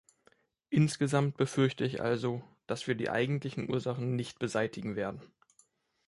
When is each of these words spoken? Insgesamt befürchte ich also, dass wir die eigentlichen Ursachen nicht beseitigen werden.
Insgesamt 0.71 1.37
befürchte 1.37 1.83
ich 1.85 2.01
also, 2.01 2.41
dass 2.65 2.87
wir 2.87 2.95
die 2.95 3.11
eigentlichen 3.11 3.69
Ursachen 3.69 4.15
nicht 4.15 4.39
beseitigen 4.39 4.95
werden. 4.95 5.21